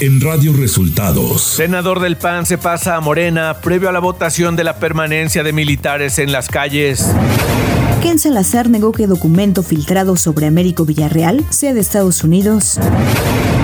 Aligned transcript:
en 0.00 0.20
Radio 0.20 0.54
Resultados. 0.54 1.42
Senador 1.42 2.00
del 2.00 2.16
PAN 2.16 2.46
se 2.46 2.56
pasa 2.56 2.96
a 2.96 3.00
Morena 3.00 3.60
previo 3.60 3.90
a 3.90 3.92
la 3.92 3.98
votación 3.98 4.56
de 4.56 4.64
la 4.64 4.78
permanencia 4.78 5.42
de 5.42 5.52
militares 5.52 6.18
en 6.18 6.32
las 6.32 6.48
calles. 6.48 7.14
Ken 8.02 8.18
Salazar 8.18 8.70
negó 8.70 8.92
que 8.92 9.06
documento 9.06 9.62
filtrado 9.62 10.16
sobre 10.16 10.46
Américo 10.46 10.86
Villarreal 10.86 11.44
sea 11.50 11.74
de 11.74 11.80
Estados 11.80 12.24
Unidos. 12.24 12.78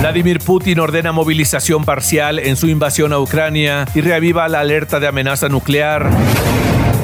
Vladimir 0.00 0.40
Putin 0.40 0.78
ordena 0.80 1.10
movilización 1.10 1.84
parcial 1.84 2.38
en 2.38 2.56
su 2.56 2.66
invasión 2.66 3.14
a 3.14 3.18
Ucrania 3.18 3.88
y 3.94 4.02
reaviva 4.02 4.46
la 4.48 4.60
alerta 4.60 5.00
de 5.00 5.06
amenaza 5.06 5.48
nuclear. 5.48 6.10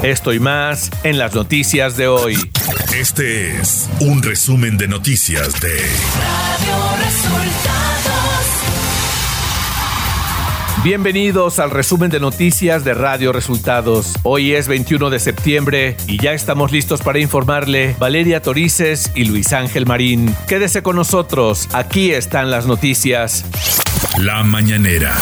Esto 0.03 0.31
y 0.33 0.39
más 0.39 0.91
en 1.03 1.17
las 1.17 1.33
noticias 1.33 1.97
de 1.97 2.07
hoy. 2.07 2.37
Este 2.95 3.57
es 3.57 3.89
un 3.99 4.21
resumen 4.21 4.77
de 4.77 4.87
noticias 4.87 5.59
de 5.59 5.69
Radio 5.69 7.03
Resultados. 7.03 8.62
Bienvenidos 10.83 11.59
al 11.59 11.71
resumen 11.71 12.11
de 12.11 12.19
noticias 12.19 12.83
de 12.83 12.93
Radio 12.93 13.31
Resultados. 13.31 14.15
Hoy 14.23 14.51
es 14.51 14.67
21 14.67 15.09
de 15.09 15.17
septiembre 15.17 15.95
y 16.07 16.21
ya 16.21 16.33
estamos 16.33 16.73
listos 16.73 17.01
para 17.01 17.19
informarle 17.19 17.95
Valeria 17.99 18.41
Torices 18.41 19.09
y 19.15 19.23
Luis 19.23 19.53
Ángel 19.53 19.85
Marín. 19.85 20.35
Quédese 20.45 20.83
con 20.83 20.97
nosotros, 20.97 21.69
aquí 21.71 22.11
están 22.11 22.51
las 22.51 22.65
noticias. 22.65 23.45
La 24.17 24.43
mañanera. 24.43 25.15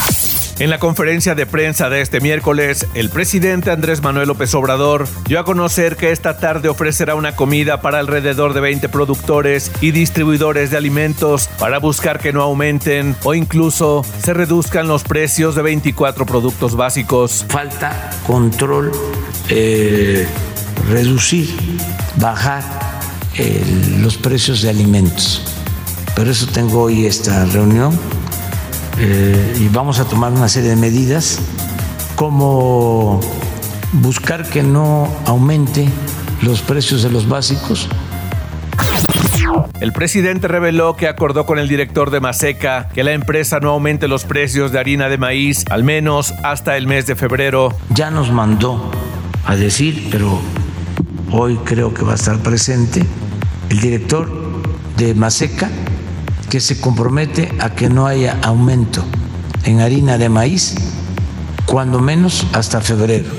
En 0.62 0.70
la 0.70 0.78
conferencia 0.78 1.34
de 1.34 1.48
prensa 1.48 1.90
de 1.90 2.02
este 2.02 2.20
miércoles, 2.20 2.86
el 2.94 3.10
presidente 3.10 3.72
Andrés 3.72 4.04
Manuel 4.04 4.28
López 4.28 4.54
Obrador 4.54 5.08
dio 5.26 5.40
a 5.40 5.44
conocer 5.44 5.96
que 5.98 6.12
esta 6.12 6.38
tarde 6.38 6.70
ofrecerá 6.70 7.16
una 7.16 7.36
comida 7.36 7.82
para 7.82 7.98
alrededor 7.98 8.54
de 8.54 8.62
20 8.62 8.88
productores 8.90 9.72
y 9.82 9.90
distribuidores 9.90 10.70
de 10.70 10.78
alimentos 10.78 11.48
para 11.58 11.80
buscar 11.80 12.20
que 12.20 12.32
no 12.32 12.44
aumenten 12.44 13.16
o 13.24 13.34
incluso 13.34 14.06
se 14.24 14.36
reduzcan 14.36 14.88
los 14.88 15.04
precios 15.04 15.56
de 15.56 15.64
24 15.64 16.28
productos 16.28 16.76
básicos. 16.76 17.44
Falta 17.50 18.12
control, 18.28 18.92
eh, 19.50 20.28
reducir, 20.92 21.50
bajar 22.18 22.64
eh, 23.36 23.64
los 23.98 24.16
precios 24.16 24.62
de 24.62 24.70
alimentos. 24.70 25.42
Por 26.16 26.28
eso 26.28 26.46
tengo 26.46 26.84
hoy 26.84 27.08
esta 27.08 27.46
reunión 27.46 27.98
eh, 29.04 29.58
y 29.60 29.68
vamos 29.70 30.00
a 30.00 30.06
tomar 30.06 30.32
una 30.32 30.48
serie 30.48 30.70
de 30.70 30.76
medidas 30.76 31.40
como 32.16 33.20
buscar 33.94 34.48
que 34.48 34.62
no 34.62 35.08
aumente 35.26 35.90
los 36.44 36.62
precios 36.62 37.02
de 37.02 37.10
los 37.10 37.28
básicos. 37.28 37.90
El 39.80 39.92
presidente 39.92 40.48
reveló 40.48 40.96
que 40.96 41.08
acordó 41.08 41.48
con 41.48 41.58
el 41.58 41.68
director 41.68 42.12
de 42.12 42.20
Maseca 42.20 42.90
que 42.90 43.04
la 43.04 43.14
empresa 43.14 43.60
no 43.60 43.72
aumente 43.72 44.08
los 44.08 44.24
precios 44.24 44.72
de 44.72 44.78
harina 44.78 45.10
de 45.10 45.18
maíz 45.18 45.66
al 45.72 45.84
menos 45.84 46.36
hasta 46.44 46.78
el 46.78 46.86
mes 46.86 47.08
de 47.08 47.16
febrero. 47.16 47.74
Ya 47.90 48.12
nos 48.12 48.32
mandó 48.32 48.92
a 49.48 49.56
decir, 49.56 50.10
pero 50.12 50.40
hoy 51.32 51.58
creo 51.66 51.92
que 51.92 52.04
va 52.04 52.12
a 52.12 52.16
estar 52.16 52.38
presente, 52.38 53.04
el 53.72 53.82
director 53.82 54.30
de 54.98 55.16
Maseca 55.16 55.72
que 56.52 56.60
se 56.60 56.82
compromete 56.82 57.50
a 57.60 57.70
que 57.70 57.88
no 57.88 58.08
haya 58.08 58.38
aumento 58.42 59.06
en 59.64 59.80
harina 59.80 60.18
de 60.18 60.28
maíz, 60.28 60.76
cuando 61.66 62.02
menos 62.02 62.46
hasta 62.52 62.82
febrero. 62.82 63.30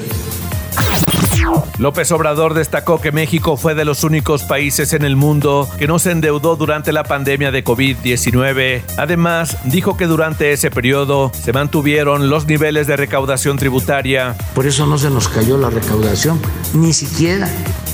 López 1.77 2.11
Obrador 2.11 2.55
destacó 2.55 3.03
que 3.03 3.13
México 3.13 3.59
fue 3.59 3.75
de 3.75 3.85
los 3.85 4.03
únicos 4.03 4.45
países 4.45 4.95
en 4.95 5.03
el 5.03 5.17
mundo 5.17 5.69
que 5.79 5.87
no 5.87 5.99
se 5.99 6.11
endeudó 6.11 6.57
durante 6.57 6.91
la 6.91 7.05
pandemia 7.05 7.51
de 7.51 7.63
COVID-19. 7.63 8.83
Además, 8.97 9.59
dijo 9.65 9.99
que 9.99 10.07
durante 10.07 10.53
ese 10.53 10.71
periodo 10.71 11.33
se 11.35 11.53
mantuvieron 11.53 12.31
los 12.31 12.47
niveles 12.47 12.87
de 12.87 12.97
recaudación 12.97 13.59
tributaria. 13.59 14.37
Por 14.55 14.67
eso 14.67 14.87
no 14.87 14.97
se 14.97 15.11
nos 15.11 15.29
cayó 15.29 15.59
la 15.59 15.69
recaudación, 15.69 16.41
ni 16.73 16.95
siquiera 16.95 17.47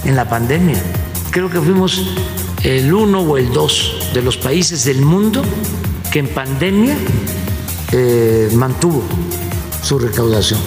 en 0.05 0.15
la 0.15 0.29
pandemia. 0.29 0.81
Creo 1.33 1.51
que 1.51 1.61
fuimos 1.61 2.05
el 2.63 2.93
uno 2.93 3.21
o 3.21 3.39
el 3.39 3.53
dos 3.53 4.11
de 4.13 4.23
los 4.23 4.37
países 4.37 4.85
del 4.85 5.03
mundo 5.03 5.43
que 6.11 6.19
en 6.19 6.29
pandemia 6.29 6.97
eh, 7.93 8.51
mantuvo 8.55 9.03
su 9.83 9.99
recaudación. 9.99 10.61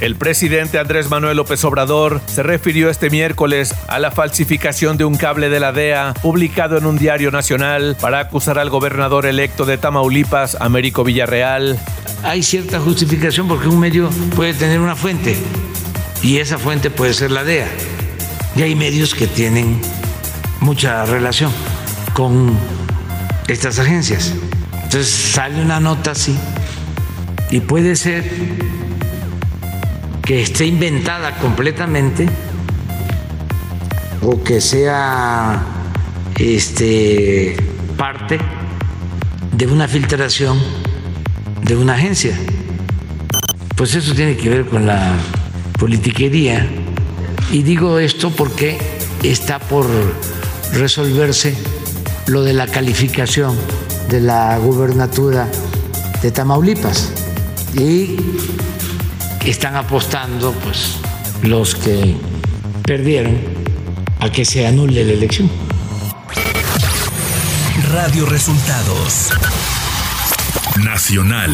El 0.00 0.16
presidente 0.16 0.78
Andrés 0.78 1.08
Manuel 1.08 1.36
López 1.36 1.64
Obrador 1.64 2.20
se 2.26 2.42
refirió 2.42 2.90
este 2.90 3.08
miércoles 3.08 3.74
a 3.88 3.98
la 3.98 4.10
falsificación 4.10 4.96
de 4.96 5.04
un 5.04 5.16
cable 5.16 5.48
de 5.48 5.60
la 5.60 5.72
DEA 5.72 6.14
publicado 6.20 6.76
en 6.76 6.86
un 6.86 6.98
diario 6.98 7.30
nacional 7.30 7.96
para 8.00 8.18
acusar 8.18 8.58
al 8.58 8.68
gobernador 8.68 9.26
electo 9.26 9.64
de 9.64 9.78
Tamaulipas, 9.78 10.56
Américo 10.60 11.04
Villarreal. 11.04 11.78
Hay 12.22 12.42
cierta 12.42 12.80
justificación 12.80 13.48
porque 13.48 13.68
un 13.68 13.78
medio 13.78 14.10
puede 14.34 14.54
tener 14.54 14.80
una 14.80 14.96
fuente 14.96 15.36
y 16.22 16.38
esa 16.38 16.58
fuente 16.58 16.90
puede 16.90 17.14
ser 17.14 17.30
la 17.30 17.44
DEA. 17.44 17.68
Y 18.56 18.62
hay 18.62 18.74
medios 18.74 19.14
que 19.14 19.26
tienen 19.26 19.80
mucha 20.64 21.04
relación 21.04 21.52
con 22.14 22.56
estas 23.48 23.78
agencias. 23.78 24.32
Entonces 24.72 25.08
sale 25.08 25.60
una 25.60 25.78
nota 25.78 26.12
así 26.12 26.36
y 27.50 27.60
puede 27.60 27.96
ser 27.96 28.24
que 30.22 30.42
esté 30.42 30.64
inventada 30.66 31.36
completamente 31.36 32.26
o 34.22 34.42
que 34.42 34.62
sea 34.62 35.62
este 36.36 37.56
parte 37.98 38.38
de 39.52 39.66
una 39.66 39.86
filtración 39.86 40.58
de 41.62 41.76
una 41.76 41.92
agencia. 41.94 42.38
Pues 43.76 43.94
eso 43.94 44.14
tiene 44.14 44.36
que 44.36 44.48
ver 44.48 44.66
con 44.66 44.86
la 44.86 45.12
politiquería. 45.78 46.66
Y 47.52 47.62
digo 47.62 47.98
esto 47.98 48.30
porque 48.30 48.78
está 49.22 49.58
por 49.58 49.86
resolverse 50.72 51.54
lo 52.26 52.42
de 52.42 52.52
la 52.52 52.66
calificación 52.66 53.56
de 54.08 54.20
la 54.20 54.58
gubernatura 54.58 55.48
de 56.22 56.30
Tamaulipas 56.30 57.12
y 57.74 58.16
están 59.44 59.76
apostando 59.76 60.52
pues 60.52 60.96
los 61.42 61.74
que 61.74 62.16
perdieron 62.84 63.38
a 64.20 64.30
que 64.30 64.44
se 64.44 64.66
anule 64.66 65.04
la 65.04 65.12
elección. 65.12 65.50
Radio 67.92 68.26
Resultados 68.26 69.30
Nacional. 70.82 71.52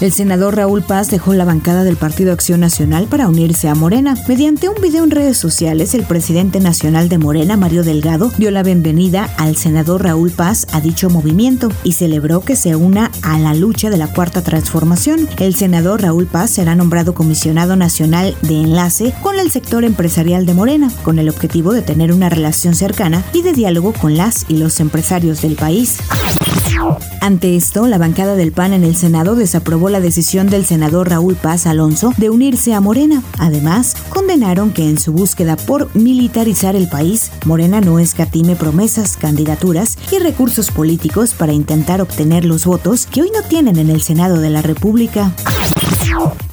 El 0.00 0.12
senador 0.12 0.56
Raúl 0.56 0.82
Paz 0.82 1.08
dejó 1.08 1.34
la 1.34 1.44
bancada 1.44 1.84
del 1.84 1.96
Partido 1.96 2.32
Acción 2.32 2.60
Nacional 2.60 3.06
para 3.06 3.28
unirse 3.28 3.68
a 3.68 3.76
Morena. 3.76 4.16
Mediante 4.26 4.68
un 4.68 4.74
video 4.82 5.04
en 5.04 5.12
redes 5.12 5.38
sociales, 5.38 5.94
el 5.94 6.02
presidente 6.02 6.58
nacional 6.58 7.08
de 7.08 7.18
Morena, 7.18 7.56
Mario 7.56 7.84
Delgado, 7.84 8.32
dio 8.36 8.50
la 8.50 8.64
bienvenida 8.64 9.30
al 9.38 9.56
senador 9.56 10.02
Raúl 10.02 10.32
Paz 10.32 10.66
a 10.72 10.80
dicho 10.80 11.10
movimiento 11.10 11.70
y 11.84 11.92
celebró 11.92 12.40
que 12.40 12.56
se 12.56 12.74
una 12.74 13.12
a 13.22 13.38
la 13.38 13.54
lucha 13.54 13.88
de 13.88 13.96
la 13.96 14.08
cuarta 14.08 14.42
transformación. 14.42 15.28
El 15.38 15.54
senador 15.54 16.02
Raúl 16.02 16.26
Paz 16.26 16.50
será 16.50 16.74
nombrado 16.74 17.14
comisionado 17.14 17.76
nacional 17.76 18.36
de 18.42 18.62
enlace 18.62 19.14
con 19.22 19.38
el 19.38 19.52
sector 19.52 19.84
empresarial 19.84 20.44
de 20.44 20.54
Morena, 20.54 20.90
con 21.04 21.20
el 21.20 21.28
objetivo 21.28 21.72
de 21.72 21.82
tener 21.82 22.12
una 22.12 22.28
relación 22.28 22.74
cercana 22.74 23.24
y 23.32 23.42
de 23.42 23.52
diálogo 23.52 23.92
con 23.92 24.16
las 24.16 24.44
y 24.48 24.56
los 24.56 24.80
empresarios 24.80 25.40
del 25.40 25.54
país. 25.54 25.98
Ante 27.20 27.56
esto, 27.56 27.86
la 27.86 27.98
bancada 27.98 28.34
del 28.34 28.52
PAN 28.52 28.72
en 28.72 28.84
el 28.84 28.96
Senado 28.96 29.34
desaprobó 29.34 29.88
la 29.88 30.00
decisión 30.00 30.48
del 30.48 30.64
senador 30.64 31.10
Raúl 31.10 31.36
Paz 31.36 31.66
Alonso 31.66 32.12
de 32.16 32.30
unirse 32.30 32.74
a 32.74 32.80
Morena. 32.80 33.22
Además, 33.38 33.96
condenaron 34.10 34.72
que 34.72 34.88
en 34.88 34.98
su 34.98 35.12
búsqueda 35.12 35.56
por 35.56 35.94
militarizar 35.94 36.76
el 36.76 36.88
país, 36.88 37.30
Morena 37.46 37.80
no 37.80 37.98
escatime 37.98 38.56
promesas, 38.56 39.16
candidaturas 39.16 39.96
y 40.12 40.18
recursos 40.18 40.70
políticos 40.70 41.34
para 41.34 41.52
intentar 41.52 42.00
obtener 42.00 42.44
los 42.44 42.66
votos 42.66 43.06
que 43.06 43.22
hoy 43.22 43.30
no 43.34 43.42
tienen 43.48 43.78
en 43.78 43.90
el 43.90 44.02
Senado 44.02 44.40
de 44.40 44.50
la 44.50 44.62
República. 44.62 45.32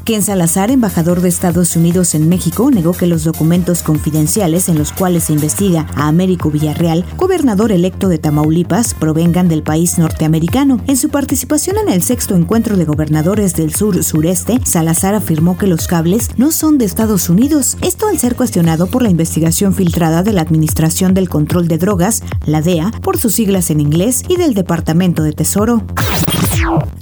Ken 0.03 0.23
Salazar, 0.23 0.71
embajador 0.71 1.21
de 1.21 1.29
Estados 1.29 1.75
Unidos 1.75 2.15
en 2.15 2.27
México, 2.27 2.71
negó 2.71 2.91
que 2.91 3.05
los 3.05 3.23
documentos 3.23 3.83
confidenciales 3.83 4.67
en 4.67 4.79
los 4.79 4.91
cuales 4.91 5.25
se 5.25 5.33
investiga 5.33 5.85
a 5.95 6.07
Américo 6.07 6.49
Villarreal, 6.49 7.05
gobernador 7.17 7.71
electo 7.71 8.09
de 8.09 8.17
Tamaulipas, 8.17 8.95
provengan 8.95 9.47
del 9.47 9.61
país 9.61 9.99
norteamericano. 9.99 10.79
En 10.87 10.97
su 10.97 11.09
participación 11.09 11.77
en 11.77 11.89
el 11.89 12.01
sexto 12.01 12.35
encuentro 12.35 12.77
de 12.77 12.85
gobernadores 12.85 13.53
del 13.53 13.75
sur-sureste, 13.75 14.59
Salazar 14.65 15.13
afirmó 15.13 15.55
que 15.57 15.67
los 15.67 15.85
cables 15.85 16.29
no 16.35 16.51
son 16.51 16.79
de 16.79 16.85
Estados 16.85 17.29
Unidos. 17.29 17.77
Esto 17.81 18.07
al 18.07 18.17
ser 18.17 18.35
cuestionado 18.35 18.87
por 18.87 19.03
la 19.03 19.11
investigación 19.11 19.75
filtrada 19.75 20.23
de 20.23 20.33
la 20.33 20.41
Administración 20.41 21.13
del 21.13 21.29
Control 21.29 21.67
de 21.67 21.77
Drogas, 21.77 22.23
la 22.45 22.61
DEA, 22.61 22.91
por 23.03 23.17
sus 23.17 23.35
siglas 23.35 23.69
en 23.69 23.79
inglés, 23.79 24.23
y 24.27 24.37
del 24.37 24.55
Departamento 24.55 25.21
de 25.21 25.33
Tesoro. 25.33 25.83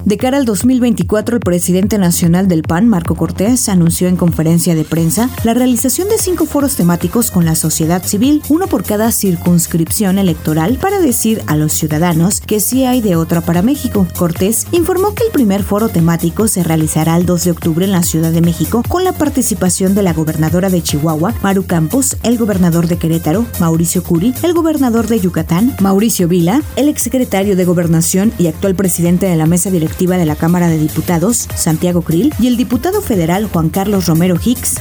De 0.06 0.18
cara 0.18 0.38
al 0.38 0.46
2024, 0.46 1.36
el 1.36 1.42
presidente 1.42 1.98
nacional 1.98 2.48
del 2.48 2.63
PAN, 2.63 2.88
Marco 2.89 3.15
Cortés, 3.15 3.69
anunció 3.69 4.07
en 4.07 4.18
conferencia 4.18 4.75
de 4.75 4.83
prensa 4.83 5.30
la 5.44 5.53
realización 5.53 6.09
de 6.09 6.18
cinco 6.18 6.45
foros 6.45 6.75
temáticos 6.75 7.31
con 7.31 7.45
la 7.45 7.56
sociedad 7.56 8.03
civil, 8.03 8.41
uno 8.50 8.68
por 8.68 8.83
cada 8.83 9.12
circunscripción 9.12 10.18
electoral, 10.18 10.77
para 10.81 11.00
decir 11.00 11.41
a 11.47 11.56
los 11.56 11.71
ciudadanos 11.71 12.41
que 12.41 12.59
sí 12.59 12.86
hay 12.86 13.01
de 13.01 13.15
otra 13.15 13.41
para 13.41 13.62
México. 13.62 14.07
Cortés 14.18 14.65
informó 14.71 15.13
que 15.13 15.24
el 15.24 15.31
primer 15.31 15.63
foro 15.63 15.89
temático 15.89 16.47
se 16.47 16.63
realizará 16.63 17.15
el 17.15 17.25
2 17.25 17.44
de 17.45 17.51
octubre 17.51 17.86
en 17.86 17.91
la 17.91 18.03
Ciudad 18.03 18.31
de 18.31 18.41
México 18.41 18.83
con 18.88 19.03
la 19.03 19.13
participación 19.13 19.94
de 19.94 20.03
la 20.03 20.13
gobernadora 20.13 20.69
de 20.69 20.81
Chihuahua, 20.81 21.36
Maru 21.44 21.65
Campos, 21.65 22.18
el 22.24 22.38
gobernador 22.38 22.88
de 22.88 22.97
Querétaro, 22.97 23.45
Mauricio 23.59 24.03
Curi, 24.03 24.33
el 24.41 24.53
gobernador 24.53 25.07
de 25.07 25.19
Yucatán, 25.19 25.75
Mauricio 25.80 26.27
Vila, 26.27 26.63
el 26.75 26.89
exsecretario 26.89 27.56
de 27.56 27.65
Gobernación 27.65 28.33
y 28.39 28.47
actual 28.47 28.75
presidente 28.75 29.27
de 29.27 29.36
la 29.36 29.45
mesa 29.45 29.69
directiva 29.69 30.18
de 30.18 30.25
la 30.25 30.36
Cámara 30.36 30.68
de 30.68 30.80
Diputados, 30.80 31.47
Santiago 31.56 32.01
Krill, 32.01 32.33
y 32.39 32.47
el 32.47 32.57
diputado 32.57 32.79
federal 33.02 33.48
Juan 33.48 33.70
Carlos 33.70 34.08
Romero 34.08 34.38
Hicks. 34.38 34.76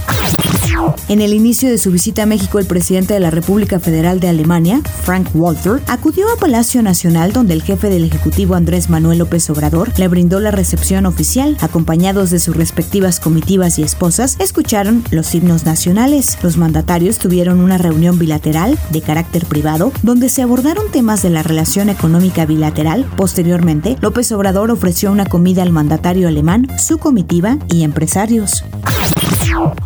En 1.08 1.20
el 1.20 1.32
inicio 1.32 1.70
de 1.70 1.78
su 1.78 1.90
visita 1.90 2.24
a 2.24 2.26
México, 2.26 2.58
el 2.58 2.66
presidente 2.66 3.14
de 3.14 3.20
la 3.20 3.30
República 3.30 3.80
Federal 3.80 4.20
de 4.20 4.28
Alemania, 4.28 4.82
Frank 5.02 5.28
Walter, 5.34 5.80
acudió 5.86 6.26
a 6.30 6.36
Palacio 6.36 6.82
Nacional 6.82 7.32
donde 7.32 7.54
el 7.54 7.62
jefe 7.62 7.88
del 7.88 8.04
Ejecutivo 8.04 8.54
Andrés 8.54 8.90
Manuel 8.90 9.18
López 9.18 9.48
Obrador 9.50 9.92
le 9.98 10.08
brindó 10.08 10.38
la 10.40 10.50
recepción 10.50 11.06
oficial. 11.06 11.56
Acompañados 11.60 12.30
de 12.30 12.38
sus 12.38 12.56
respectivas 12.56 13.20
comitivas 13.20 13.78
y 13.78 13.82
esposas, 13.82 14.36
escucharon 14.38 15.02
los 15.10 15.34
himnos 15.34 15.64
nacionales. 15.64 16.36
Los 16.42 16.56
mandatarios 16.56 17.18
tuvieron 17.18 17.60
una 17.60 17.78
reunión 17.78 18.18
bilateral 18.18 18.78
de 18.90 19.00
carácter 19.00 19.46
privado 19.46 19.92
donde 20.02 20.28
se 20.28 20.42
abordaron 20.42 20.90
temas 20.90 21.22
de 21.22 21.30
la 21.30 21.42
relación 21.42 21.88
económica 21.88 22.44
bilateral. 22.46 23.06
Posteriormente, 23.16 23.96
López 24.00 24.30
Obrador 24.32 24.70
ofreció 24.70 25.10
una 25.10 25.26
comida 25.26 25.62
al 25.62 25.72
mandatario 25.72 26.28
alemán, 26.28 26.68
su 26.78 26.98
comitiva 26.98 27.58
y 27.68 27.82
empresarios. 27.82 28.64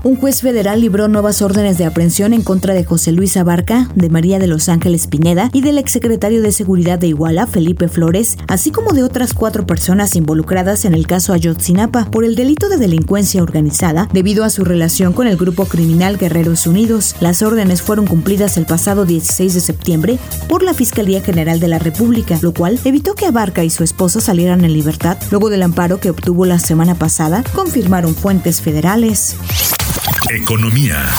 Un 0.05 0.17
juez 0.17 0.41
federal 0.41 0.81
libró 0.81 1.09
nuevas 1.09 1.43
órdenes 1.43 1.79
de 1.79 1.85
aprehensión 1.85 2.33
en 2.33 2.43
contra 2.43 2.75
de 2.75 2.85
José 2.85 3.13
Luis 3.13 3.37
Abarca, 3.37 3.89
de 3.95 4.11
María 4.11 4.39
de 4.39 4.47
los 4.47 4.69
Ángeles 4.69 5.07
Pineda 5.07 5.49
y 5.53 5.63
del 5.63 5.79
exsecretario 5.79 6.43
de 6.43 6.53
Seguridad 6.53 6.99
de 6.99 7.07
Iguala, 7.07 7.47
Felipe 7.47 7.89
Flores, 7.89 8.37
así 8.49 8.71
como 8.71 8.93
de 8.93 9.05
otras 9.05 9.33
cuatro 9.33 9.67
personas 9.67 10.17
involucradas 10.17 10.85
en 10.85 10.95
el 10.95 11.07
caso 11.07 11.33
Ayotzinapa 11.33 12.07
por 12.07 12.25
el 12.25 12.35
delito 12.35 12.69
de 12.69 12.79
delincuencia 12.79 13.43
organizada 13.43 14.09
debido 14.13 14.45
a 14.45 14.51
su 14.51 14.65
relación 14.65 15.13
con 15.13 15.27
el 15.27 15.37
grupo 15.37 15.67
criminal 15.67 16.19
Guerreros 16.19 16.67
Unidos. 16.67 17.15
Las 17.21 17.43
órdenes 17.43 17.81
fueron 17.81 18.07
cumplidas 18.07 18.57
el 18.57 18.67
pasado 18.67 19.07
16 19.07 19.55
de 19.55 19.61
septiembre 19.61 20.19
por 20.49 20.63
la 20.63 20.75
Fiscalía 20.75 21.23
General 21.23 21.61
de 21.61 21.69
la 21.69 21.79
República, 21.79 22.39
lo 22.43 22.53
cual 22.53 22.79
evitó 22.85 23.15
que 23.15 23.27
Abarca 23.27 23.65
y 23.65 23.71
su 23.71 23.85
esposa 23.85 24.21
salieran 24.21 24.65
en 24.65 24.73
libertad 24.73 25.17
luego 25.31 25.49
del 25.49 25.63
amparo 25.63 25.99
que 25.99 26.11
obtuvo 26.11 26.45
la 26.45 26.59
semana 26.59 26.95
pasada, 26.97 27.45
confirmaron 27.55 28.15
fuentes 28.15 28.61
federales. 28.61 29.37
Economía. 30.35 31.11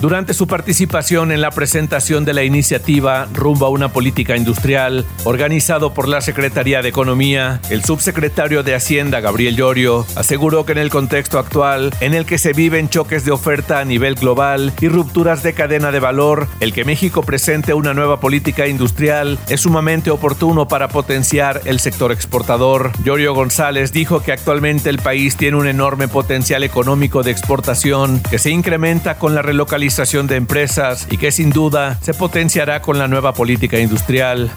Durante 0.00 0.34
su 0.34 0.46
participación 0.46 1.32
en 1.32 1.40
la 1.40 1.50
presentación 1.50 2.26
de 2.26 2.34
la 2.34 2.44
iniciativa 2.44 3.26
Rumbo 3.32 3.64
a 3.64 3.70
una 3.70 3.92
política 3.92 4.36
industrial, 4.36 5.06
organizado 5.24 5.94
por 5.94 6.06
la 6.06 6.20
Secretaría 6.20 6.82
de 6.82 6.90
Economía, 6.90 7.60
el 7.70 7.82
subsecretario 7.82 8.62
de 8.62 8.74
Hacienda, 8.74 9.20
Gabriel 9.20 9.56
Llorio, 9.56 10.04
aseguró 10.14 10.66
que 10.66 10.72
en 10.72 10.78
el 10.78 10.90
contexto 10.90 11.38
actual, 11.38 11.94
en 12.00 12.12
el 12.12 12.26
que 12.26 12.36
se 12.36 12.52
viven 12.52 12.90
choques 12.90 13.24
de 13.24 13.30
oferta 13.30 13.80
a 13.80 13.86
nivel 13.86 14.16
global 14.16 14.74
y 14.82 14.88
rupturas 14.88 15.42
de 15.42 15.54
cadena 15.54 15.90
de 15.90 16.00
valor, 16.00 16.46
el 16.60 16.74
que 16.74 16.84
México 16.84 17.22
presente 17.22 17.72
una 17.72 17.94
nueva 17.94 18.20
política 18.20 18.66
industrial 18.66 19.38
es 19.48 19.62
sumamente 19.62 20.10
oportuno 20.10 20.68
para 20.68 20.88
potenciar 20.88 21.62
el 21.64 21.80
sector 21.80 22.12
exportador. 22.12 22.92
Llorio 23.02 23.34
González 23.34 23.92
dijo 23.92 24.20
que 24.20 24.32
actualmente 24.32 24.90
el 24.90 24.98
país 24.98 25.36
tiene 25.36 25.56
un 25.56 25.66
enorme 25.66 26.06
potencial 26.06 26.64
económico 26.64 27.22
de 27.22 27.30
exportación 27.30 28.20
que 28.30 28.38
se 28.38 28.50
incrementa 28.50 29.18
con 29.18 29.34
la 29.34 29.40
relocalización 29.40 29.85
de 29.86 30.34
empresas 30.34 31.06
y 31.10 31.16
que 31.16 31.30
sin 31.30 31.50
duda 31.50 31.98
se 32.02 32.12
potenciará 32.12 32.82
con 32.82 32.98
la 32.98 33.06
nueva 33.06 33.32
política 33.32 33.78
industrial. 33.78 34.50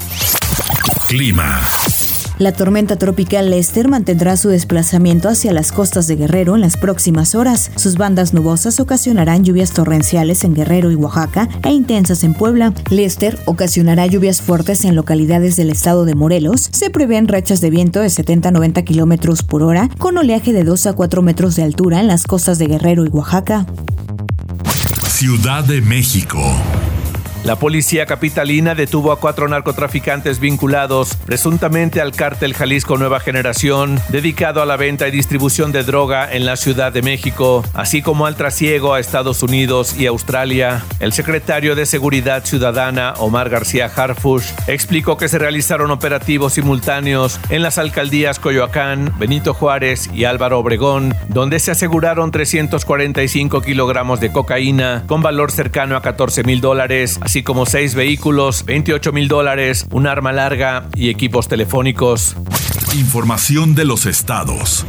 Clima. 1.08 1.62
La 2.40 2.54
tormenta 2.54 2.96
tropical 2.96 3.50
Lester 3.50 3.90
mantendrá 3.90 4.38
su 4.38 4.50
desplazamiento 4.50 5.28
hacia 5.28 5.52
las 5.52 5.72
costas 5.72 6.08
de 6.08 6.16
Guerrero 6.16 6.56
en 6.56 6.62
las 6.62 6.78
próximas 6.78 7.36
horas. 7.36 7.70
Sus 7.76 7.96
bandas 7.96 8.34
nubosas 8.34 8.80
ocasionarán 8.80 9.44
lluvias 9.44 9.72
torrenciales 9.72 10.44
en 10.46 10.56
Guerrero 10.56 10.90
y 10.90 10.96
Oaxaca 10.96 11.50
e 11.64 11.72
intensas 11.72 12.24
en 12.24 12.34
Puebla. 12.34 12.74
Lester 12.90 13.38
ocasionará 13.46 14.08
lluvias 14.08 14.42
fuertes 14.42 14.86
en 14.86 14.96
localidades 14.96 15.58
del 15.58 15.70
estado 15.70 16.06
de 16.06 16.16
Morelos. 16.16 16.70
Se 16.72 16.90
prevén 16.90 17.28
rachas 17.28 17.60
de 17.60 17.70
viento 17.70 18.00
de 18.00 18.10
70 18.10 18.50
a 18.50 18.52
90 18.52 18.82
kilómetros 18.84 19.44
por 19.44 19.62
hora, 19.62 19.90
con 19.98 20.18
oleaje 20.18 20.54
de 20.54 20.64
2 20.64 20.88
a 20.88 20.94
4 20.94 21.22
metros 21.22 21.56
de 21.56 21.64
altura 21.64 22.00
en 22.00 22.08
las 22.08 22.24
costas 22.24 22.58
de 22.58 22.68
Guerrero 22.68 23.06
y 23.06 23.10
Oaxaca. 23.10 23.66
Ciudad 25.20 25.66
de 25.66 25.82
México. 25.82 26.79
La 27.46 27.56
policía 27.56 28.06
capitalina 28.06 28.76
detuvo 28.76 29.14
a 29.14 29.20
cuatro 29.20 29.48
narcotraficantes 29.48 30.42
vinculados 30.42 31.16
presuntamente 31.26 32.02
al 32.02 32.12
cártel 32.12 32.54
Jalisco 32.54 32.98
Nueva 32.98 33.22
Generación, 33.22 34.00
dedicado 34.10 34.62
a 34.62 34.66
la 34.66 34.76
venta 34.76 35.08
y 35.08 35.12
distribución 35.12 35.72
de 35.72 35.84
droga 35.84 36.32
en 36.32 36.46
la 36.46 36.58
Ciudad 36.58 36.92
de 36.92 37.02
México, 37.02 37.64
así 37.74 38.02
como 38.02 38.26
al 38.26 38.36
trasiego 38.36 38.94
a 38.94 39.00
Estados 39.00 39.42
Unidos 39.42 39.98
y 39.98 40.06
Australia. 40.06 40.84
El 41.00 41.14
secretario 41.14 41.76
de 41.76 41.86
Seguridad 41.86 42.44
Ciudadana, 42.44 43.14
Omar 43.18 43.50
García 43.50 43.86
Harfush, 43.86 44.52
explicó 44.68 45.18
que 45.18 45.30
se 45.30 45.40
realizaron 45.40 45.92
operativos 45.92 46.54
simultáneos 46.54 47.40
en 47.50 47.62
las 47.62 47.78
alcaldías 47.78 48.38
Coyoacán, 48.38 49.14
Benito 49.18 49.54
Juárez 49.54 50.10
y 50.14 50.26
Álvaro 50.26 50.60
Obregón, 50.60 51.16
donde 51.30 51.60
se 51.60 51.72
aseguraron 51.72 52.32
345 52.32 53.62
kilogramos 53.62 54.20
de 54.20 54.32
cocaína 54.32 55.04
con 55.08 55.22
valor 55.22 55.52
cercano 55.52 55.96
a 55.96 56.02
14 56.02 56.44
mil 56.44 56.60
dólares, 56.60 57.18
así 57.30 57.44
como 57.44 57.68
seis 57.68 57.94
vehículos, 57.94 58.66
28 58.66 59.12
mil 59.12 59.28
dólares, 59.28 59.86
un 59.92 60.08
arma 60.08 60.32
larga 60.32 60.90
y 60.96 61.10
equipos 61.10 61.48
telefónicos. 61.48 62.36
Información 62.96 63.76
de 63.76 63.86
los 63.86 64.08
estados. 64.08 64.84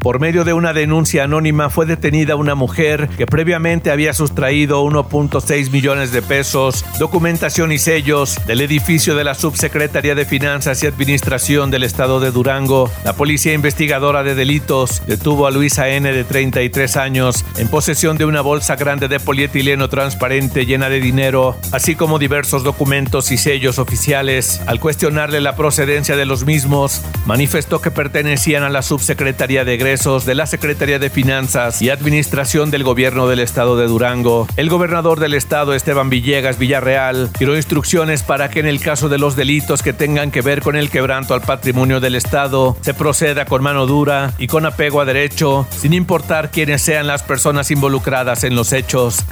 Por 0.00 0.20
medio 0.20 0.44
de 0.44 0.52
una 0.52 0.72
denuncia 0.72 1.24
anónima 1.24 1.70
fue 1.70 1.84
detenida 1.84 2.36
una 2.36 2.54
mujer 2.54 3.08
que 3.16 3.26
previamente 3.26 3.90
había 3.90 4.14
sustraído 4.14 4.84
1.6 4.84 5.70
millones 5.70 6.12
de 6.12 6.22
pesos, 6.22 6.84
documentación 7.00 7.72
y 7.72 7.78
sellos 7.78 8.38
del 8.46 8.60
edificio 8.60 9.16
de 9.16 9.24
la 9.24 9.34
Subsecretaría 9.34 10.14
de 10.14 10.24
Finanzas 10.24 10.82
y 10.82 10.86
Administración 10.86 11.72
del 11.72 11.82
Estado 11.82 12.20
de 12.20 12.30
Durango. 12.30 12.90
La 13.04 13.14
policía 13.14 13.54
investigadora 13.54 14.22
de 14.22 14.36
delitos 14.36 15.02
detuvo 15.06 15.46
a 15.46 15.50
Luisa 15.50 15.88
N 15.88 16.12
de 16.12 16.24
33 16.24 16.96
años 16.96 17.44
en 17.56 17.68
posesión 17.68 18.16
de 18.18 18.24
una 18.24 18.40
bolsa 18.40 18.76
grande 18.76 19.08
de 19.08 19.18
polietileno 19.18 19.88
transparente 19.88 20.64
llena 20.64 20.88
de 20.88 21.00
dinero, 21.00 21.56
así 21.72 21.96
como 21.96 22.20
diversos 22.20 22.62
documentos 22.62 23.32
y 23.32 23.36
sellos 23.36 23.80
oficiales. 23.80 24.62
Al 24.66 24.78
cuestionarle 24.78 25.40
la 25.40 25.56
procedencia 25.56 26.16
de 26.16 26.24
los 26.24 26.44
mismos, 26.44 27.02
manifestó 27.26 27.80
que 27.80 27.90
pertenecían 27.90 28.62
a 28.62 28.70
la 28.70 28.82
Subsecretaría 28.82 29.64
de 29.64 29.76
de 29.88 30.34
la 30.34 30.46
Secretaría 30.46 30.98
de 30.98 31.08
Finanzas 31.08 31.80
y 31.80 31.88
Administración 31.88 32.70
del 32.70 32.84
Gobierno 32.84 33.26
del 33.26 33.38
Estado 33.38 33.74
de 33.78 33.86
Durango. 33.86 34.46
El 34.58 34.68
gobernador 34.68 35.18
del 35.18 35.32
estado, 35.32 35.72
Esteban 35.72 36.10
Villegas 36.10 36.58
Villarreal, 36.58 37.30
dio 37.38 37.56
instrucciones 37.56 38.22
para 38.22 38.50
que 38.50 38.60
en 38.60 38.66
el 38.66 38.80
caso 38.80 39.08
de 39.08 39.16
los 39.16 39.34
delitos 39.34 39.82
que 39.82 39.94
tengan 39.94 40.30
que 40.30 40.42
ver 40.42 40.60
con 40.60 40.76
el 40.76 40.90
quebranto 40.90 41.32
al 41.32 41.40
patrimonio 41.40 42.00
del 42.00 42.16
Estado, 42.16 42.76
se 42.82 42.92
proceda 42.92 43.46
con 43.46 43.62
mano 43.62 43.86
dura 43.86 44.34
y 44.36 44.46
con 44.46 44.66
apego 44.66 45.00
a 45.00 45.06
derecho, 45.06 45.66
sin 45.70 45.94
importar 45.94 46.50
quiénes 46.50 46.82
sean 46.82 47.06
las 47.06 47.22
personas 47.22 47.70
involucradas 47.70 48.44
en 48.44 48.56
los 48.56 48.74
hechos. 48.74 49.24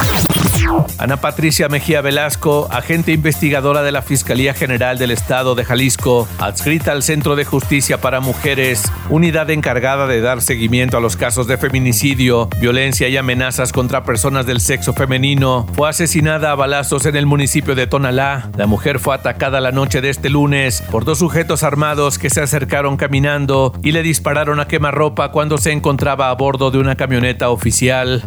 Ana 0.98 1.18
Patricia 1.20 1.68
Mejía 1.68 2.00
Velasco, 2.00 2.66
agente 2.70 3.12
investigadora 3.12 3.82
de 3.82 3.92
la 3.92 4.00
Fiscalía 4.00 4.54
General 4.54 4.96
del 4.98 5.10
Estado 5.10 5.54
de 5.54 5.64
Jalisco, 5.64 6.26
adscrita 6.38 6.92
al 6.92 7.02
Centro 7.02 7.36
de 7.36 7.44
Justicia 7.44 8.00
para 8.00 8.20
Mujeres, 8.20 8.90
unidad 9.10 9.50
encargada 9.50 10.06
de 10.06 10.20
dar 10.20 10.40
seguimiento 10.46 10.96
a 10.96 11.00
los 11.00 11.16
casos 11.16 11.46
de 11.46 11.58
feminicidio, 11.58 12.48
violencia 12.60 13.08
y 13.08 13.16
amenazas 13.16 13.72
contra 13.72 14.04
personas 14.04 14.46
del 14.46 14.60
sexo 14.60 14.92
femenino, 14.92 15.66
fue 15.74 15.88
asesinada 15.88 16.52
a 16.52 16.54
balazos 16.54 17.04
en 17.04 17.16
el 17.16 17.26
municipio 17.26 17.74
de 17.74 17.86
Tonalá. 17.86 18.50
La 18.56 18.66
mujer 18.66 19.00
fue 19.00 19.14
atacada 19.14 19.60
la 19.60 19.72
noche 19.72 20.00
de 20.00 20.10
este 20.10 20.30
lunes 20.30 20.82
por 20.90 21.04
dos 21.04 21.18
sujetos 21.18 21.64
armados 21.64 22.18
que 22.18 22.30
se 22.30 22.40
acercaron 22.40 22.96
caminando 22.96 23.74
y 23.82 23.92
le 23.92 24.02
dispararon 24.02 24.60
a 24.60 24.68
quemarropa 24.68 25.32
cuando 25.32 25.58
se 25.58 25.72
encontraba 25.72 26.30
a 26.30 26.34
bordo 26.34 26.70
de 26.70 26.78
una 26.78 26.94
camioneta 26.94 27.50
oficial. 27.50 28.22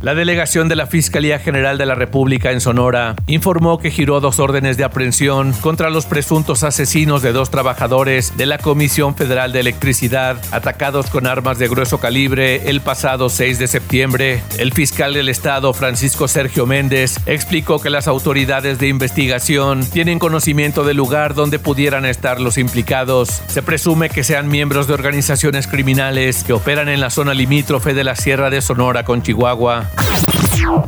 La 0.00 0.14
delegación 0.14 0.68
de 0.68 0.76
la 0.76 0.86
Fiscalía 0.86 1.38
General 1.38 1.78
de 1.78 1.86
la 1.86 1.94
República 1.94 2.50
en 2.50 2.60
Sonora 2.60 3.14
informó 3.26 3.78
que 3.78 3.90
giró 3.90 4.20
dos 4.20 4.40
órdenes 4.40 4.76
de 4.76 4.82
aprehensión 4.82 5.52
contra 5.52 5.90
los 5.90 6.06
presuntos 6.06 6.64
asesinos 6.64 7.22
de 7.22 7.32
dos 7.32 7.50
trabajadores 7.50 8.36
de 8.36 8.46
la 8.46 8.58
Comisión 8.58 9.14
Federal 9.14 9.52
de 9.52 9.60
Electricidad 9.60 10.38
atacados 10.50 11.06
con 11.06 11.26
armas 11.26 11.58
de 11.58 11.68
grueso 11.68 12.00
calibre 12.00 12.68
el 12.68 12.80
pasado 12.80 13.28
6 13.28 13.58
de 13.58 13.68
septiembre. 13.68 14.42
El 14.58 14.72
fiscal 14.72 15.14
del 15.14 15.28
Estado, 15.28 15.72
Francisco 15.72 16.26
Sergio 16.26 16.66
Méndez, 16.66 17.18
explicó 17.26 17.78
que 17.78 17.90
las 17.90 18.08
autoridades 18.08 18.78
de 18.78 18.88
investigación 18.88 19.84
tienen 19.84 20.18
conocimiento 20.18 20.82
del 20.82 20.96
lugar 20.96 21.34
donde 21.34 21.58
pudieran 21.58 22.06
estar 22.06 22.40
los 22.40 22.58
implicados. 22.58 23.28
Se 23.46 23.62
presume 23.62 24.08
que 24.08 24.24
sean 24.24 24.48
miembros 24.48 24.88
de 24.88 24.94
organizaciones 24.94 25.68
criminales 25.68 26.42
que 26.42 26.54
operan 26.54 26.88
en 26.88 27.00
la 27.00 27.10
zona 27.10 27.34
limítrofe 27.34 27.94
de 27.94 28.02
la 28.02 28.16
Sierra 28.16 28.50
de 28.50 28.62
Sonora 28.62 29.04
con 29.04 29.22
Chihuahua. 29.22 29.41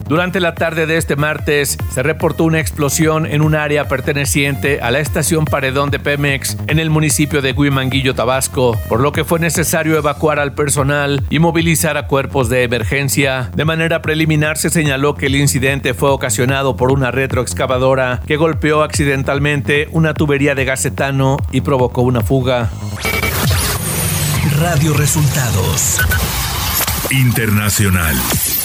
Durante 0.06 0.40
la 0.40 0.54
tarde 0.54 0.86
de 0.86 0.96
este 0.96 1.16
martes 1.16 1.78
se 1.92 2.02
reportó 2.02 2.44
una 2.44 2.60
explosión 2.60 3.26
en 3.26 3.42
un 3.42 3.54
área 3.54 3.88
perteneciente 3.88 4.80
a 4.80 4.90
la 4.90 5.00
estación 5.00 5.44
Paredón 5.44 5.90
de 5.90 5.98
Pemex 5.98 6.56
en 6.66 6.78
el 6.78 6.90
municipio 6.90 7.42
de 7.42 7.52
Huimanguillo, 7.52 8.14
Tabasco, 8.14 8.78
por 8.88 9.00
lo 9.00 9.12
que 9.12 9.24
fue 9.24 9.40
necesario 9.40 9.96
evacuar 9.96 10.38
al 10.38 10.54
personal 10.54 11.24
y 11.30 11.38
movilizar 11.38 11.96
a 11.96 12.06
cuerpos 12.06 12.48
de 12.48 12.62
emergencia. 12.62 13.50
De 13.54 13.64
manera 13.64 14.02
preliminar 14.02 14.56
se 14.58 14.70
señaló 14.70 15.14
que 15.14 15.26
el 15.26 15.36
incidente 15.36 15.94
fue 15.94 16.10
ocasionado 16.10 16.76
por 16.76 16.92
una 16.92 17.10
retroexcavadora 17.10 18.20
que 18.26 18.36
golpeó 18.36 18.82
accidentalmente 18.82 19.88
una 19.92 20.14
tubería 20.14 20.54
de 20.54 20.64
gacetano 20.64 21.38
y 21.50 21.62
provocó 21.62 22.02
una 22.02 22.20
fuga. 22.20 22.70
Radio 24.60 24.94
Resultados 24.94 25.98
Internacional. 27.10 28.14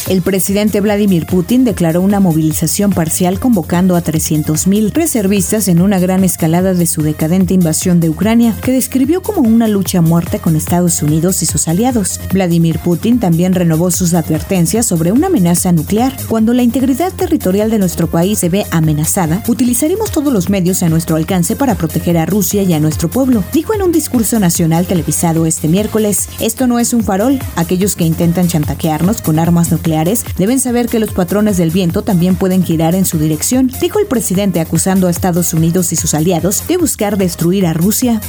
El 0.09 0.23
presidente 0.23 0.81
Vladimir 0.81 1.27
Putin 1.27 1.63
declaró 1.63 2.01
una 2.01 2.19
movilización 2.19 2.89
parcial 2.89 3.39
convocando 3.39 3.95
a 3.95 4.03
300.000 4.03 4.91
reservistas 4.91 5.67
en 5.67 5.83
una 5.83 5.99
gran 5.99 6.23
escalada 6.23 6.73
de 6.73 6.87
su 6.87 7.03
decadente 7.03 7.53
invasión 7.53 7.99
de 7.99 8.09
Ucrania, 8.09 8.55
que 8.63 8.71
describió 8.71 9.21
como 9.21 9.41
una 9.41 9.67
lucha 9.67 9.99
a 9.99 10.01
muerte 10.01 10.39
con 10.39 10.55
Estados 10.55 11.03
Unidos 11.03 11.43
y 11.43 11.45
sus 11.45 11.67
aliados. 11.67 12.19
Vladimir 12.33 12.79
Putin 12.79 13.19
también 13.19 13.53
renovó 13.53 13.91
sus 13.91 14.15
advertencias 14.15 14.87
sobre 14.87 15.11
una 15.11 15.27
amenaza 15.27 15.71
nuclear. 15.73 16.17
Cuando 16.27 16.55
la 16.55 16.63
integridad 16.63 17.13
territorial 17.13 17.69
de 17.69 17.77
nuestro 17.77 18.07
país 18.07 18.39
se 18.39 18.49
ve 18.49 18.65
amenazada, 18.71 19.43
utilizaremos 19.47 20.09
todos 20.09 20.33
los 20.33 20.49
medios 20.49 20.81
a 20.81 20.89
nuestro 20.89 21.17
alcance 21.17 21.55
para 21.55 21.75
proteger 21.75 22.17
a 22.17 22.25
Rusia 22.25 22.63
y 22.63 22.73
a 22.73 22.79
nuestro 22.79 23.09
pueblo, 23.09 23.43
dijo 23.53 23.75
en 23.75 23.83
un 23.83 23.91
discurso 23.91 24.39
nacional 24.39 24.87
televisado 24.87 25.45
este 25.45 25.67
miércoles. 25.67 26.29
Esto 26.39 26.65
no 26.65 26.79
es 26.79 26.93
un 26.93 27.03
farol. 27.03 27.37
Aquellos 27.55 27.95
que 27.95 28.05
intentan 28.05 28.47
chantajearnos 28.47 29.21
con 29.21 29.37
armas 29.37 29.71
nucleares 29.71 29.99
deben 30.38 30.60
saber 30.60 30.88
que 30.88 31.00
los 31.00 31.12
patrones 31.12 31.58
del 31.58 31.72
viento 31.72 32.01
también 32.01 32.36
pueden 32.36 32.63
girar 32.63 32.96
en 32.96 33.06
su 33.06 33.18
dirección, 33.18 33.72
dijo 33.82 34.00
el 34.00 34.06
presidente 34.06 34.60
acusando 34.60 35.08
a 35.08 35.12
Estados 35.12 35.53
Unidos 35.53 35.91
y 35.91 35.96
sus 35.96 36.13
aliados 36.13 36.65
de 36.68 36.77
buscar 36.77 37.18
destruir 37.18 37.65
a 37.65 37.74
Rusia. 37.74 38.22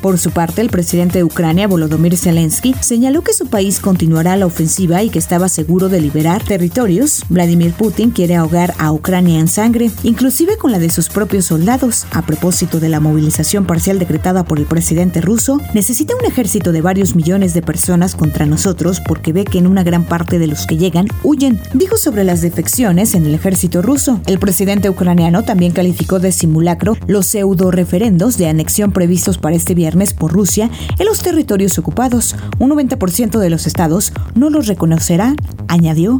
Por 0.00 0.18
su 0.18 0.30
parte, 0.30 0.60
el 0.60 0.68
presidente 0.68 1.18
de 1.18 1.24
Ucrania, 1.24 1.66
Volodymyr 1.66 2.16
Zelensky, 2.16 2.74
señaló 2.80 3.22
que 3.22 3.32
su 3.32 3.46
país 3.46 3.80
continuará 3.80 4.36
la 4.36 4.46
ofensiva 4.46 5.02
y 5.02 5.10
que 5.10 5.18
estaba 5.18 5.48
seguro 5.48 5.88
de 5.88 6.00
liberar 6.00 6.44
territorios. 6.44 7.24
Vladimir 7.28 7.72
Putin 7.72 8.10
quiere 8.10 8.34
ahogar 8.34 8.74
a 8.78 8.92
Ucrania 8.92 9.38
en 9.38 9.48
sangre, 9.48 9.90
inclusive 10.02 10.56
con 10.56 10.72
la 10.72 10.78
de 10.78 10.90
sus 10.90 11.08
propios 11.08 11.46
soldados. 11.46 12.06
A 12.12 12.22
propósito 12.22 12.80
de 12.80 12.88
la 12.88 13.00
movilización 13.00 13.64
parcial 13.64 13.98
decretada 13.98 14.44
por 14.44 14.58
el 14.58 14.66
presidente 14.66 15.20
ruso, 15.20 15.60
necesita 15.74 16.14
un 16.16 16.26
ejército 16.26 16.72
de 16.72 16.82
varios 16.82 17.14
millones 17.14 17.54
de 17.54 17.62
personas 17.62 18.14
contra 18.14 18.46
nosotros 18.46 19.00
porque 19.06 19.32
ve 19.32 19.44
que 19.44 19.58
en 19.58 19.66
una 19.66 19.84
gran 19.84 20.04
parte 20.04 20.38
de 20.38 20.48
los 20.52 20.66
que 20.66 20.76
llegan 20.76 21.08
huyen, 21.24 21.58
dijo 21.72 21.96
sobre 21.96 22.24
las 22.24 22.42
defecciones 22.42 23.14
en 23.14 23.24
el 23.24 23.34
ejército 23.34 23.80
ruso. 23.80 24.20
El 24.26 24.38
presidente 24.38 24.90
ucraniano 24.90 25.44
también 25.44 25.72
calificó 25.72 26.18
de 26.18 26.30
simulacro 26.30 26.94
los 27.06 27.24
pseudo 27.26 27.70
referendos 27.70 28.36
de 28.36 28.48
anexión 28.48 28.92
previstos 28.92 29.38
para 29.38 29.56
este 29.56 29.74
viernes 29.74 30.12
por 30.12 30.30
Rusia 30.30 30.70
en 30.98 31.06
los 31.06 31.20
territorios 31.20 31.78
ocupados. 31.78 32.36
Un 32.58 32.70
90% 32.70 33.38
de 33.38 33.48
los 33.48 33.66
estados 33.66 34.12
no 34.34 34.50
los 34.50 34.66
reconocerá, 34.66 35.34
añadió. 35.68 36.18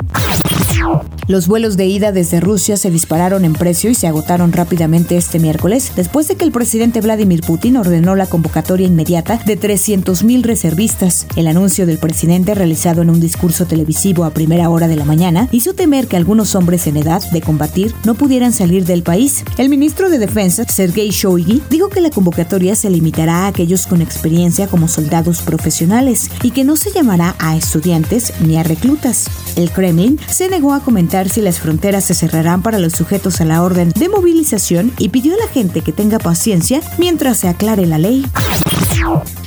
Los 1.28 1.46
vuelos 1.46 1.76
de 1.76 1.86
ida 1.86 2.10
desde 2.10 2.40
Rusia 2.40 2.76
se 2.76 2.90
dispararon 2.90 3.44
en 3.44 3.52
precio 3.52 3.88
y 3.90 3.94
se 3.94 4.08
agotaron 4.08 4.50
rápidamente 4.50 5.16
este 5.16 5.38
miércoles 5.38 5.92
después 5.94 6.26
de 6.26 6.34
que 6.34 6.44
el 6.44 6.50
presidente 6.50 7.00
Vladimir 7.00 7.42
Putin 7.42 7.76
ordenó 7.76 8.16
la 8.16 8.26
convocatoria 8.26 8.88
inmediata 8.88 9.40
de 9.46 9.58
300.000 9.58 10.42
reservistas. 10.42 11.28
El 11.36 11.46
anuncio 11.46 11.86
del 11.86 11.98
presidente 11.98 12.56
realizado 12.56 13.02
en 13.02 13.10
un 13.10 13.20
discurso 13.20 13.66
televisivo 13.66 14.24
a 14.24 14.34
primera 14.34 14.68
hora 14.68 14.88
de 14.88 14.96
la 14.96 15.04
mañana 15.04 15.48
hizo 15.52 15.74
temer 15.74 16.08
que 16.08 16.16
algunos 16.16 16.56
hombres 16.56 16.88
en 16.88 16.96
edad 16.96 17.22
de 17.30 17.40
combatir 17.40 17.94
no 18.04 18.14
pudieran 18.14 18.52
salir 18.52 18.84
del 18.84 19.04
país. 19.04 19.44
El 19.58 19.68
ministro 19.68 20.10
de 20.10 20.18
Defensa, 20.18 20.64
Sergei 20.64 21.10
Shoigu, 21.10 21.60
dijo 21.70 21.88
que 21.88 22.00
la 22.00 22.10
convocatoria 22.10 22.74
se 22.74 22.90
limitará 22.90 23.44
a 23.44 23.46
aquellos 23.46 23.86
con 23.86 24.02
experiencia 24.02 24.66
como 24.66 24.88
soldados 24.88 25.40
profesionales 25.42 26.30
y 26.42 26.50
que 26.50 26.64
no 26.64 26.74
se 26.74 26.90
llamará 26.90 27.36
a 27.38 27.56
estudiantes 27.56 28.32
ni 28.40 28.56
a 28.56 28.64
reclutas. 28.64 29.30
El 29.54 29.70
Kremlin 29.70 30.18
se 30.28 30.48
negó 30.48 30.72
a 30.72 30.80
comentar 30.80 31.11
si 31.12 31.42
las 31.42 31.60
fronteras 31.60 32.06
se 32.06 32.14
cerrarán 32.14 32.62
para 32.62 32.78
los 32.78 32.94
sujetos 32.94 33.42
a 33.42 33.44
la 33.44 33.62
orden 33.62 33.90
de 33.90 34.08
movilización 34.08 34.92
y 34.98 35.10
pidió 35.10 35.34
a 35.34 35.36
la 35.36 35.46
gente 35.46 35.82
que 35.82 35.92
tenga 35.92 36.18
paciencia 36.18 36.80
mientras 36.96 37.36
se 37.36 37.48
aclare 37.48 37.84
la 37.84 37.98
ley. 37.98 38.24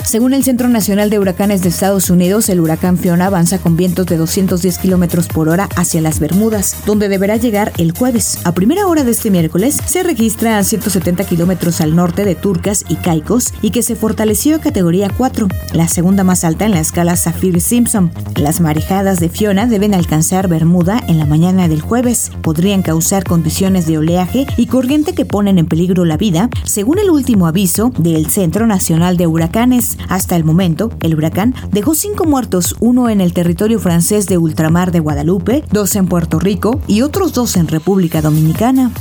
Según 0.05 0.33
el 0.33 0.43
Centro 0.43 0.69
Nacional 0.69 1.09
de 1.09 1.17
Huracanes 1.17 1.63
de 1.63 1.69
Estados 1.69 2.11
Unidos, 2.11 2.47
el 2.49 2.59
huracán 2.59 2.97
Fiona 2.97 3.25
avanza 3.25 3.57
con 3.57 3.75
vientos 3.75 4.05
de 4.05 4.17
210 4.17 4.77
kilómetros 4.77 5.27
por 5.27 5.49
hora 5.49 5.67
hacia 5.75 5.99
las 5.99 6.19
Bermudas, 6.19 6.77
donde 6.85 7.09
deberá 7.09 7.37
llegar 7.37 7.73
el 7.79 7.91
jueves. 7.91 8.37
A 8.43 8.53
primera 8.53 8.85
hora 8.85 9.03
de 9.03 9.09
este 9.09 9.31
miércoles, 9.31 9.79
se 9.83 10.03
registra 10.03 10.59
a 10.59 10.63
170 10.63 11.23
kilómetros 11.23 11.81
al 11.81 11.95
norte 11.95 12.23
de 12.23 12.35
Turcas 12.35 12.85
y 12.87 12.97
Caicos 12.97 13.51
y 13.63 13.71
que 13.71 13.81
se 13.81 13.95
fortaleció 13.95 14.55
a 14.55 14.61
categoría 14.61 15.09
4, 15.09 15.47
la 15.73 15.87
segunda 15.87 16.23
más 16.23 16.43
alta 16.43 16.65
en 16.65 16.71
la 16.71 16.81
escala 16.81 17.15
Saffir-Simpson. 17.15 18.11
Las 18.35 18.61
marejadas 18.61 19.19
de 19.19 19.29
Fiona 19.29 19.65
deben 19.65 19.95
alcanzar 19.95 20.47
Bermuda 20.47 21.03
en 21.07 21.17
la 21.17 21.25
mañana 21.25 21.67
del 21.67 21.81
jueves. 21.81 22.31
Podrían 22.43 22.83
causar 22.83 23.23
condiciones 23.23 23.87
de 23.87 23.97
oleaje 23.97 24.45
y 24.55 24.67
corriente 24.67 25.13
que 25.13 25.25
ponen 25.25 25.57
en 25.57 25.65
peligro 25.65 26.05
la 26.05 26.15
vida, 26.15 26.49
según 26.63 26.99
el 26.99 27.09
último 27.09 27.47
aviso 27.47 27.91
del 27.97 28.29
Centro 28.29 28.67
Nacional 28.67 29.17
de 29.17 29.25
Huracanes. 29.25 29.94
Hasta 30.09 30.35
el 30.35 30.43
momento, 30.43 30.91
el 31.01 31.15
huracán 31.15 31.55
dejó 31.71 31.95
cinco 31.95 32.25
muertos, 32.25 32.75
uno 32.79 33.09
en 33.09 33.21
el 33.21 33.33
territorio 33.33 33.79
francés 33.79 34.27
de 34.27 34.37
ultramar 34.37 34.91
de 34.91 34.99
Guadalupe, 34.99 35.63
dos 35.71 35.95
en 35.95 36.07
Puerto 36.07 36.39
Rico 36.39 36.81
y 36.87 37.01
otros 37.01 37.33
dos 37.33 37.55
en 37.55 37.67
República 37.67 38.21
Dominicana. 38.21 38.91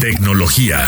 Tecnología. 0.00 0.80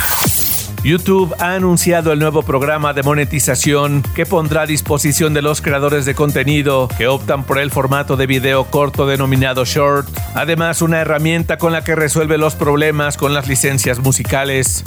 YouTube 0.84 1.32
ha 1.38 1.54
anunciado 1.54 2.12
el 2.12 2.18
nuevo 2.18 2.42
programa 2.42 2.92
de 2.92 3.04
monetización 3.04 4.02
que 4.16 4.26
pondrá 4.26 4.62
a 4.62 4.66
disposición 4.66 5.32
de 5.32 5.40
los 5.40 5.60
creadores 5.60 6.04
de 6.06 6.16
contenido 6.16 6.88
que 6.98 7.06
optan 7.06 7.44
por 7.44 7.58
el 7.58 7.70
formato 7.70 8.16
de 8.16 8.26
video 8.26 8.64
corto 8.64 9.06
denominado 9.06 9.64
Short, 9.64 10.08
además 10.34 10.82
una 10.82 11.00
herramienta 11.00 11.56
con 11.56 11.72
la 11.72 11.84
que 11.84 11.94
resuelve 11.94 12.36
los 12.36 12.56
problemas 12.56 13.16
con 13.16 13.32
las 13.32 13.46
licencias 13.46 14.00
musicales. 14.00 14.82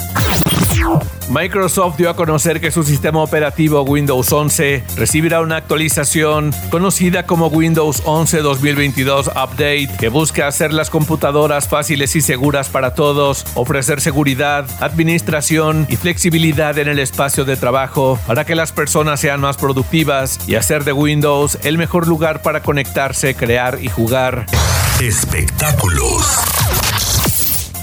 Microsoft 1.29 1.98
dio 1.98 2.10
a 2.10 2.15
conocer 2.15 2.62
que 2.62 2.72
su 2.72 2.84
sistema 2.84 3.22
operativo 3.22 3.82
Windows 3.82 4.32
11 4.32 4.84
recibirá 4.96 5.41
una 5.41 5.58
actualización 5.58 6.53
conocida 6.70 7.25
como 7.25 7.48
Windows 7.48 8.03
11 8.05 8.41
2022 8.41 9.27
Update 9.27 9.89
que 10.00 10.10
busca 10.10 10.48
hacer 10.48 10.72
las 10.72 10.89
computadoras 10.89 11.67
fáciles 11.67 12.15
y 12.15 12.22
seguras 12.22 12.70
para 12.70 12.94
todos, 12.94 13.46
ofrecer 13.55 14.01
seguridad, 14.01 14.65
administración 14.79 15.88
y 15.89 15.96
flexibilidad 15.96 16.77
en 16.77 16.88
el 16.88 17.00
espacio 17.00 17.44
de 17.44 17.58
trabajo 17.58 18.20
para 18.27 18.46
que 18.46 18.55
las 18.55 18.72
personas 18.72 19.20
sean 19.20 19.41
más 19.41 19.58
productivas 19.58 20.39
y 20.48 20.55
hacer 20.55 20.84
de 20.84 20.94
Windows 20.94 21.58
el 21.63 21.77
mejor 21.77 22.08
lugar 22.08 22.41
para 22.41 22.62
conectarse, 22.62 23.36
crear 23.36 23.79
y 23.82 23.89
jugar. 23.89 24.46
Espectáculos. 25.01 26.64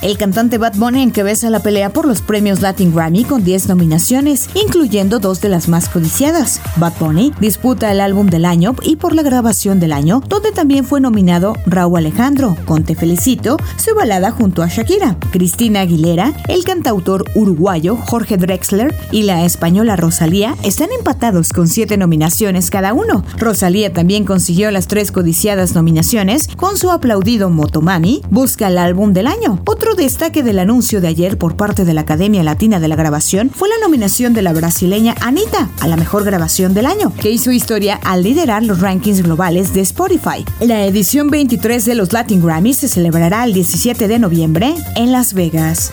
El 0.02 0.18
cantante 0.18 0.58
Bad 0.58 0.74
Bunny 0.78 1.00
encabeza 1.00 1.48
la 1.48 1.60
pelea 1.60 1.92
por 1.92 2.06
los 2.06 2.22
premios 2.22 2.60
Latin 2.60 2.92
Grammy 2.92 3.22
con 3.22 3.44
10 3.44 3.68
nominaciones, 3.68 4.50
incluyendo 4.56 5.20
dos 5.20 5.40
de 5.40 5.48
las 5.48 5.68
más 5.68 5.88
codiciadas. 5.88 6.60
Bad 6.74 6.94
Bunny 6.98 7.32
disputa 7.38 7.92
el 7.92 8.00
álbum 8.00 8.26
del 8.26 8.44
año 8.44 8.74
y 8.82 8.96
por 8.96 9.14
la 9.14 9.22
grabación 9.22 9.78
del 9.78 9.92
año, 9.92 10.20
donde 10.28 10.50
también 10.50 10.84
fue 10.84 11.00
nominado 11.00 11.54
Raúl 11.66 11.98
Alejandro 11.98 12.56
con 12.64 12.82
Te 12.82 12.96
Felicito, 12.96 13.58
su 13.76 13.94
balada 13.94 14.32
junto 14.32 14.64
a 14.64 14.66
Shakira. 14.66 15.16
Cristina 15.30 15.82
Aguilera, 15.82 16.32
el 16.48 16.64
cantautor 16.64 17.24
uruguayo 17.36 17.94
Jorge 17.94 18.36
Drexler 18.36 18.92
y 19.12 19.22
la 19.22 19.44
española 19.44 19.94
Rosalía 19.94 20.56
están 20.64 20.88
empatados 20.98 21.52
con 21.52 21.68
7 21.68 21.96
nominaciones 21.96 22.70
cada 22.70 22.92
uno. 22.92 23.24
Rosalía 23.38 23.92
también 23.92 24.24
consiguió 24.24 24.72
las 24.72 24.88
tres 24.88 25.12
codiciadas 25.12 25.76
nominaciones 25.76 26.48
con 26.56 26.76
su 26.76 26.90
aplaudido 26.90 27.50
Motomami, 27.50 28.22
Busca 28.30 28.66
el 28.66 28.78
álbum 28.78 29.12
del 29.12 29.28
año. 29.28 29.60
Otro 29.64 29.91
Destaque 29.96 30.42
del 30.42 30.58
anuncio 30.58 31.00
de 31.00 31.08
ayer 31.08 31.38
por 31.38 31.56
parte 31.56 31.84
de 31.84 31.94
la 31.94 32.00
Academia 32.02 32.42
Latina 32.42 32.80
de 32.80 32.88
la 32.88 32.96
Grabación 32.96 33.50
fue 33.50 33.68
la 33.68 33.78
nominación 33.82 34.32
de 34.32 34.42
la 34.42 34.52
brasileña 34.52 35.14
Anita 35.20 35.68
a 35.80 35.88
la 35.88 35.96
mejor 35.96 36.24
grabación 36.24 36.74
del 36.74 36.86
año, 36.86 37.14
que 37.14 37.30
hizo 37.30 37.52
historia 37.52 38.00
al 38.02 38.22
liderar 38.22 38.62
los 38.62 38.80
rankings 38.80 39.22
globales 39.22 39.74
de 39.74 39.82
Spotify. 39.82 40.44
La 40.60 40.84
edición 40.86 41.28
23 41.28 41.84
de 41.84 41.94
los 41.94 42.12
Latin 42.12 42.44
Grammys 42.44 42.78
se 42.78 42.88
celebrará 42.88 43.44
el 43.44 43.52
17 43.52 44.08
de 44.08 44.18
noviembre 44.18 44.74
en 44.96 45.12
Las 45.12 45.34
Vegas. 45.34 45.92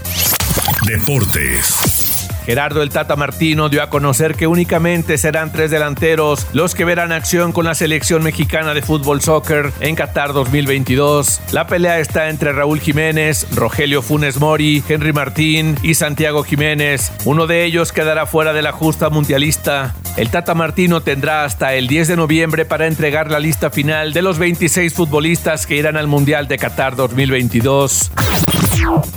Deportes. 0.86 1.99
Gerardo 2.50 2.82
el 2.82 2.90
Tata 2.90 3.16
Martino 3.16 3.70
dio 3.70 3.84
a 3.84 3.92
conocer 3.92 4.34
que 4.34 4.48
únicamente 4.48 5.20
serán 5.20 5.52
tres 5.52 5.70
delanteros 5.70 6.48
los 6.52 6.74
que 6.74 6.84
verán 6.84 7.12
acción 7.12 7.52
con 7.52 7.66
la 7.66 7.76
selección 7.76 8.24
mexicana 8.24 8.74
de 8.74 8.82
fútbol 8.82 9.22
soccer 9.22 9.72
en 9.82 9.94
Qatar 9.94 10.34
2022. 10.34 11.42
La 11.52 11.68
pelea 11.68 12.00
está 12.00 12.28
entre 12.28 12.52
Raúl 12.52 12.80
Jiménez, 12.80 13.46
Rogelio 13.54 14.02
Funes 14.02 14.40
Mori, 14.40 14.84
Henry 14.90 15.14
Martín 15.14 15.78
y 15.84 15.94
Santiago 15.94 16.44
Jiménez. 16.44 17.12
Uno 17.24 17.46
de 17.46 17.66
ellos 17.66 17.92
quedará 17.92 18.26
fuera 18.26 18.52
de 18.52 18.64
la 18.64 18.72
justa 18.72 19.12
mundialista. 19.12 19.94
El 20.18 20.32
Tata 20.32 20.56
Martino 20.56 21.02
tendrá 21.02 21.44
hasta 21.44 21.76
el 21.76 21.86
10 21.86 22.08
de 22.08 22.16
noviembre 22.16 22.66
para 22.66 22.88
entregar 22.88 23.30
la 23.30 23.40
lista 23.40 23.70
final 23.70 24.12
de 24.12 24.24
los 24.24 24.40
26 24.40 24.92
futbolistas 24.92 25.68
que 25.68 25.76
irán 25.76 25.98
al 25.98 26.08
Mundial 26.08 26.48
de 26.48 26.58
Qatar 26.58 26.96
2022. 26.96 28.10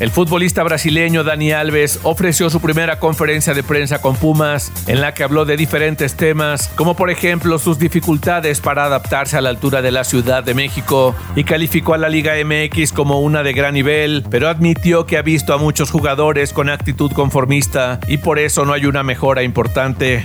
El 0.00 0.10
futbolista 0.10 0.62
brasileño 0.62 1.24
Dani 1.24 1.52
Alves 1.52 2.00
ofreció 2.02 2.50
su 2.50 2.60
primera 2.60 2.98
conferencia 2.98 3.54
de 3.54 3.62
prensa 3.62 4.00
con 4.00 4.16
Pumas, 4.16 4.72
en 4.86 5.00
la 5.00 5.14
que 5.14 5.22
habló 5.22 5.44
de 5.44 5.56
diferentes 5.56 6.14
temas, 6.16 6.68
como 6.74 6.96
por 6.96 7.10
ejemplo 7.10 7.58
sus 7.58 7.78
dificultades 7.78 8.60
para 8.60 8.84
adaptarse 8.84 9.36
a 9.36 9.40
la 9.40 9.50
altura 9.50 9.80
de 9.80 9.92
la 9.92 10.04
Ciudad 10.04 10.42
de 10.42 10.54
México, 10.54 11.14
y 11.36 11.44
calificó 11.44 11.94
a 11.94 11.98
la 11.98 12.08
Liga 12.08 12.34
MX 12.44 12.92
como 12.92 13.20
una 13.20 13.42
de 13.42 13.52
gran 13.52 13.74
nivel, 13.74 14.24
pero 14.28 14.48
admitió 14.48 15.06
que 15.06 15.18
ha 15.18 15.22
visto 15.22 15.54
a 15.54 15.58
muchos 15.58 15.90
jugadores 15.90 16.52
con 16.52 16.68
actitud 16.68 17.12
conformista 17.12 18.00
y 18.08 18.18
por 18.18 18.38
eso 18.38 18.64
no 18.64 18.72
hay 18.72 18.86
una 18.86 19.02
mejora 19.02 19.42
importante. 19.42 20.24